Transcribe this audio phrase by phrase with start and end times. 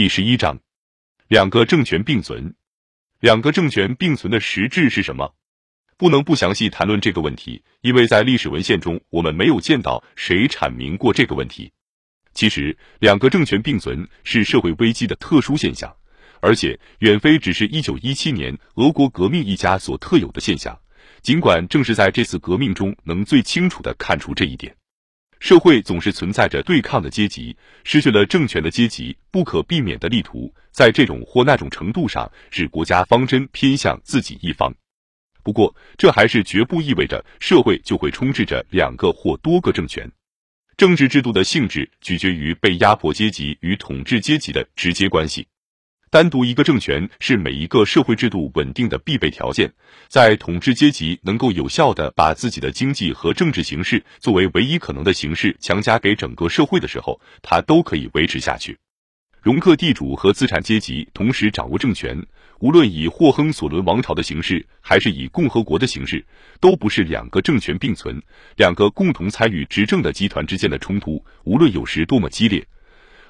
[0.00, 0.58] 第十一章，
[1.28, 2.54] 两个政权并存。
[3.20, 5.34] 两个政权并存的实质是什么？
[5.98, 11.70] 不能不详细谈论这个问题，因为在历史文献中，我们没有见到谁阐明过这个问题。
[12.32, 15.94] 其实，两个政权并存是社会危机的特殊现象，
[16.40, 20.80] 而且远非只是一九一七年俄国革命一家所特有的现象。
[21.20, 24.74] 尽管正是在这次革命中，能最清楚的看出这一点。
[25.40, 34.72] 社会总是存在着对抗的阶级，失去了政权的阶级不可避免的力图在这种或那种程度上使国家方针偏向自己一方。
[35.42, 40.08] 不过，这还是绝不意味着社会就会充斥着两个或多个政权。
[40.76, 45.46] 政治制度的性质取决于被压迫阶级与统治阶级的直接关系。
[46.12, 49.72] 单独一个政权是每一个社会制度稳定的必备条件。
[50.08, 58.76] 在统治阶级能够有效的把自己的经济和政治形式作为唯一可能的形式强加给整个社会的时候，它都可以维持下去。
[59.40, 62.20] 容克地主和资产阶级同时掌握政权，
[62.58, 66.26] 无论以霍亨索伦王朝的形式，还是以共和国的形式，
[66.58, 68.20] 都不是两个政权并存、
[68.56, 72.66] 两个共同参与执政的集团之间的冲突，无论有时多么激烈，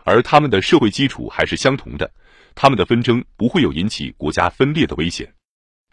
[0.02, 2.10] 而他们的社会基础还是相同的。
[2.54, 5.32] 他们的纷争不会有引起国家分裂的危险。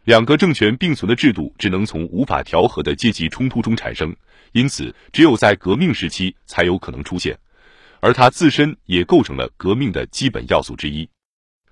[0.03, 4.16] 两个政权并存的制度只能从无法调和的阶级冲突中产生，
[4.53, 7.38] 因此只有在革命时期才有可能出现，
[7.99, 11.09] 而它自身也构成了革命的基本要素之一。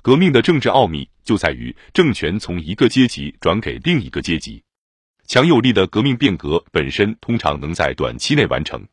[0.02, 4.62] 革命的政治奥秘就在于政权从一个阶级转给另一个阶级。
[5.26, 8.86] 强有力的革命变革本身通常能在短期内完成。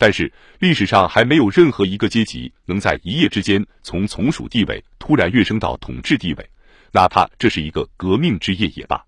[0.00, 6.50] 但是历史上还没有任何一个阶级能在一夜之间从从属地位突然跃升到统治地位，
[6.92, 9.04] 哪怕这是一个革命之夜也罢。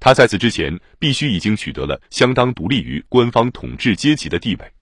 [0.00, 4.72] 他在此之前必须已经取得了相当独立于官方统治阶级的地位，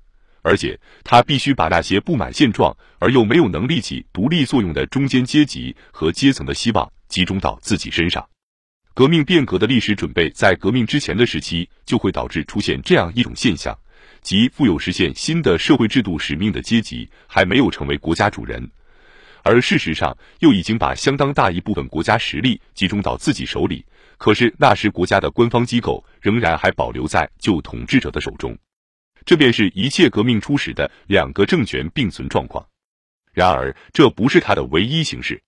[0.43, 8.25] 而且他必须把那些不满现状而又没有能力起独立作用的中间阶级和阶层的希望集中到自己身上。
[8.95, 13.77] 革命变革的历史准备在革命之前的时期就会导致出现这样一种现象。
[14.23, 18.71] 即富有实现新的社会制度使命的阶级还没有成为国家主人，
[19.43, 23.85] 而事实上又已经把相当大一部分国家实力集中到自己手里。
[24.17, 28.57] 可是那时国家的官方机构仍然还保留在旧统治者的手中，
[29.25, 32.65] 这便是一切革命初始的两个政权并存状况。
[33.33, 35.43] 然而这不是它的唯一形式。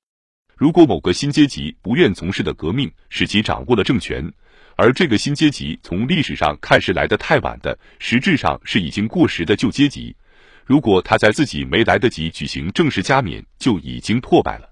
[0.57, 4.29] 如果某个新阶级不愿从事的革命使其掌握了政权，
[4.77, 10.15] 而这个新阶级从历史上看是来得太晚的，实质上是已经过时的旧阶级。
[10.65, 14.67] 如果他在自己没来得及举行正式加冕就已经破败了；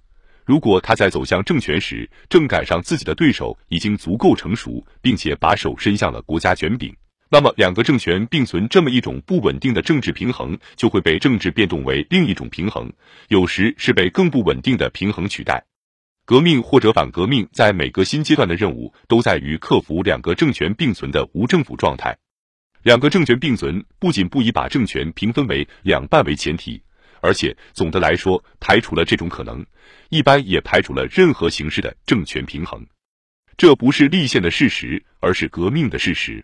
[0.45, 6.95] 如果他在走向政权时正赶上自己的对手已经足够成熟，并且把手伸向了国家卷柄，
[7.31, 12.91] 那么两个政权并存这么一种不稳定的政治平衡就会被政治变动为另一种平衡，
[13.29, 15.63] 有时是被更不稳定的平衡取代。
[16.33, 22.17] 革命或者反革命，在每个新阶段的任务都在于克服两个政权并存的无政府状态。
[22.83, 26.83] 两个政权并存，不仅不以把政权平分为两半为前提，
[27.21, 29.63] 而且总的来说排除了这种可能，
[30.09, 32.83] 一般也排除了任何形式的政权平衡。
[33.59, 36.43] 这不是立宪的事实，而是革命的事实。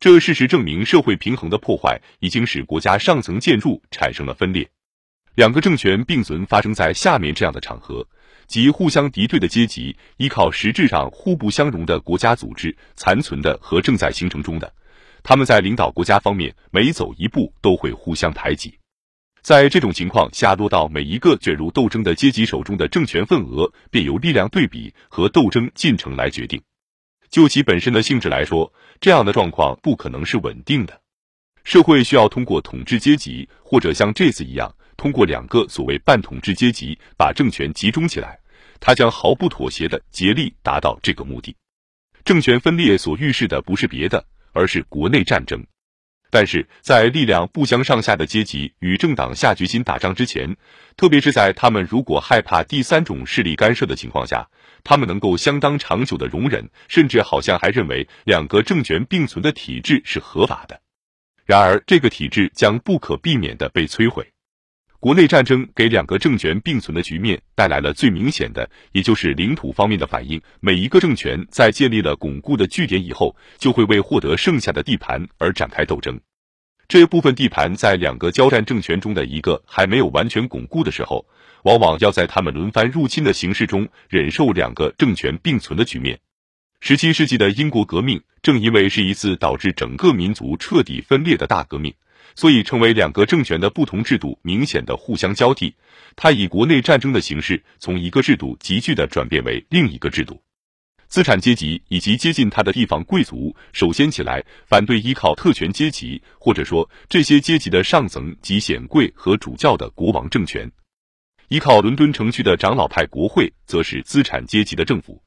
[0.00, 4.68] 这事实证明，社会平衡的破坏已经使国家上层建筑产生了分裂。
[5.36, 8.04] 两个政权并存发生在下面这样的场合。
[8.52, 14.70] 即互相敌对的阶级，依靠实质上互不相容的国家组织残存的和正在形成中的，
[15.22, 18.78] 他们在领导国家方面每走一步都会互相排挤。
[19.40, 26.60] 在这种情况下，落到每一个卷入斗争的阶级手中的政权份额，便由力量对比和斗争进程来决定。
[27.30, 28.70] 就其本身的性质来说，
[29.00, 31.00] 这样的状况不可能是稳定的。
[31.64, 38.38] 社会需要通过统治阶级，或者像这次一样，通过两个所谓半统治阶级把政权集中起来。
[38.82, 41.56] 他将毫不妥协的竭力达到这个目的。
[42.24, 45.64] 政权分裂所预示的不是别的，而是国内战争。
[46.30, 50.56] 但是在力量不相上下的阶级与政党下决心打仗之前，
[50.96, 54.48] 特别是在他们如果害怕第三种势力干涉的情况下，
[54.82, 60.80] 他们能够相当长久的容忍，甚至好像还认为两个政权并存的体制是合法的。
[61.44, 64.32] 然而，这个体制将不可避免的被摧毁。
[65.02, 70.40] 国内战争给两个政权并存的局面带来了最明显的，也就是领土方面的反应。
[70.60, 76.20] 每一个政权在建立了巩固的据点以后，就会为获得剩下的地盘而展开斗争。
[76.86, 81.26] 这部分地盘在两个交战政权中的一个还没有完全巩固的时候，
[81.64, 86.16] 往往要在他们轮番入侵的形势中忍受两个政权并存的局面。
[86.78, 91.92] 十七世纪的英国革命正因为是一次导致整个民族彻底分裂的大革命。
[92.34, 95.74] 所以成为两个政权的不同制度明显的互相交替。
[96.16, 100.42] 它以国内战争的形式，从一个制度急剧的转变为另一个制度。
[101.08, 110.72] 资产阶级以及接近他的地方贵族首先起来反对依靠特权阶级，或者说这些阶级的上层及显贵和主教的国王政权。
[111.48, 115.22] 依靠伦敦城区的长老派国会，则是资产阶级的政府。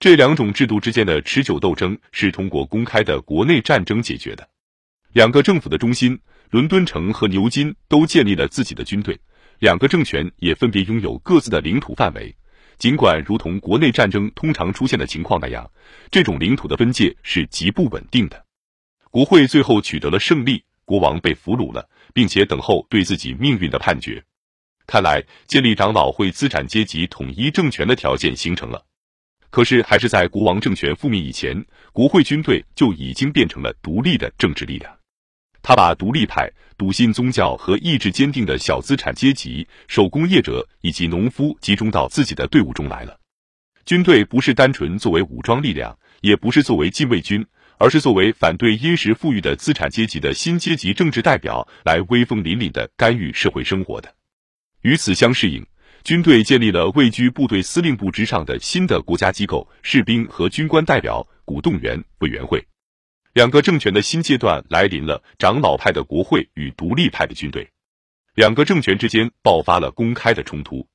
[0.00, 4.48] 这两种制度之间的持久斗争是通过公开的国内战争解决的。
[5.12, 6.18] 两个政府的中心，
[6.52, 9.18] 伦敦城和牛津都建立了自己的军队，
[9.58, 12.36] 两个政权也分别拥有各自的领土范围。
[12.76, 15.70] 尽管如同国内战争通常出现的情况那样，
[16.10, 18.44] 这种领土的分界是极不稳定的。
[19.10, 24.22] 国会最后取得了胜利，国王被俘虏了，并且等候对自己命运的判决。
[24.86, 28.84] 看来，建立长老会资产阶级统一政权的条件形成了。
[29.48, 31.64] 可是，还是在国王政权覆灭以前，
[31.94, 34.94] 国会军队就已经变成了独立的政治力量。
[35.62, 43.18] 他把独立派、笃信宗教和意志坚定的小资产阶级、手工业者以及农夫集中到自己的队伍中来了。
[43.84, 47.44] 军队不是单纯作为武装力量，也不是作为禁卫军，
[47.78, 54.12] 而是作为反对殷实富裕的资产阶级的新阶级政治代表，来威风凛凛的干预社会生活的。
[54.82, 55.64] 与此相适应，
[56.04, 62.64] 军队建立了位居部队司令部之上的新的国家机构——士兵和军官代表鼓动员委员会。
[63.34, 67.66] 两个政权的新阶段来临了：长老派的国会与独立派的军队，
[68.34, 70.86] 两个政权之间爆发了公开的冲突。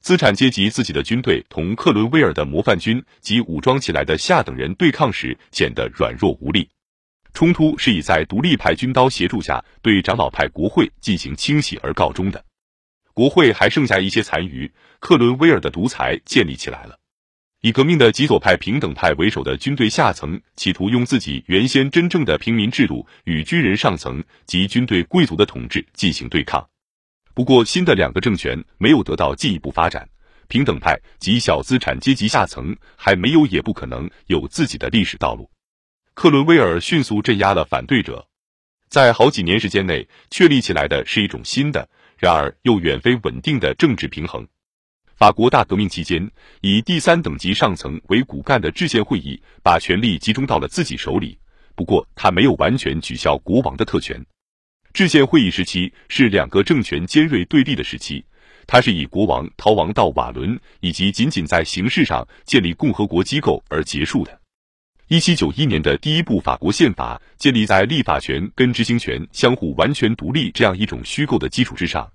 [0.00, 6.66] 资产阶级自己的军队同克伦威尔的模范军及武装起来的下等人对抗时，显得软弱无力。
[7.34, 12.42] 冲突是以在独立派军刀协助下对长老派国会进行清洗而告终的。
[13.12, 16.98] 国会还剩下一些残余，克伦威尔的独裁建立起来了。
[17.64, 26.62] 以革命的极左派平等派为首的军队下层，企图用自己原先真正的平民制度与军人上层及军队贵族的统治进行对抗。
[27.32, 30.06] 不过，新的两个政权没有得到进一步发展，
[30.46, 35.50] 平等派及小资产阶级下层还没有也不可能有自己的历史道路。
[36.12, 38.28] 克伦威尔迅速镇压了反对者，
[38.90, 41.88] 在好几年时间内确立起来的是一种新的，
[42.18, 44.46] 然而又远非稳定的政治平衡。
[45.16, 46.28] 法国大革命期间，
[46.60, 51.38] 以第三等级上层为骨干的制宪会议把权力集中到了自己手里。
[51.76, 54.24] 不过，他没有完全取消国王的特权。
[54.92, 58.24] 制宪会议时期是两个政权尖锐对立的时期，
[58.66, 64.40] 它是以国王逃亡到瓦伦以及仅仅在形式上建立共和国机构而结束的。
[65.08, 72.10] 一七九一年的第一部法国宪法建立在立法权跟执行权相互完全独立这样一种虚构的基础之上。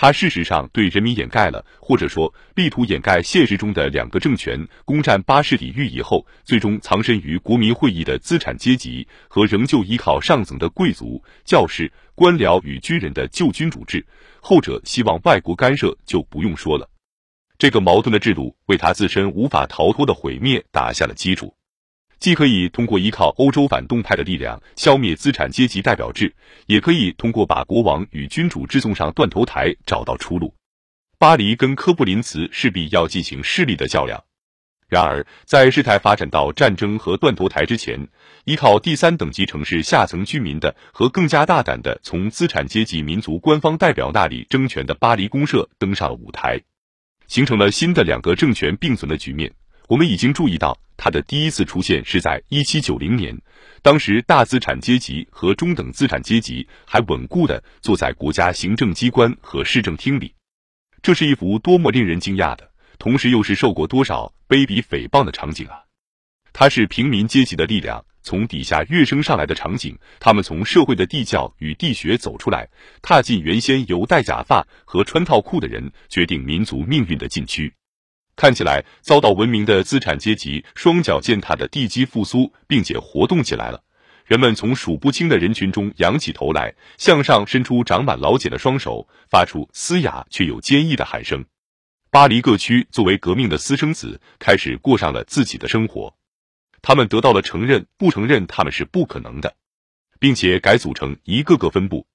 [0.00, 14.06] 他事实上对人民掩盖了，或者说力图掩盖现实中的两个政权攻占巴士底狱以后，最终藏身于国民会议的资产阶级和仍旧依靠上层的贵族、教士、官僚与军人的旧君主制。
[14.40, 16.88] 后者希望外国干涉就不用说了。
[17.58, 21.52] 这个矛盾的制度为他自身无法逃脱的毁灭打下了基础。
[22.20, 26.34] 既可以通过依靠欧洲反动派的力量消灭资产阶级代表制，
[26.66, 30.54] 也可以通过把国王与君主制送上断头台找到出路。
[31.18, 34.22] 巴黎跟科布林茨势必要进行势力的较量。
[34.88, 38.08] 然而，在事态发展到战争和断头台之前，
[38.44, 46.58] 依靠第三等级城市下层居民的和更加大胆的从资产阶级民族官方代表那里争权的巴黎公社登上了舞台，
[47.26, 49.52] 形成了新的两个政权并存的局面。
[49.88, 53.34] 我们已经注意到，它的第一次出现是在一七九零年，
[53.80, 60.34] 当时大资产阶级和中等资产阶级还稳固的坐在国家行政机关和市政厅里。
[61.00, 65.80] 这是一幅多么令人惊讶的，同时又是受过多少卑鄙诽谤的场景啊！
[66.52, 72.68] 它是平民阶级的力量从底下跃升上来的场景，他们从社会的地窖与地穴走出来，
[73.00, 77.72] 踏进原先由戴假发和穿套裤的人决定民族命运的禁区。
[78.38, 83.82] 看起来遭到文明的资产阶级双脚践踏的地基复苏，并且活动起来了。
[84.26, 91.44] 人们从数不清的人群中仰起头来，向上伸出长满老茧的双手，发出嘶哑却又坚毅的喊声。
[92.12, 96.14] 巴黎各区作为革命的私生子，开始过上了自己的生活。
[96.80, 99.56] 他们得到了承认，不承认他们是不可能的，
[100.20, 102.06] 并且改组成一个个分部。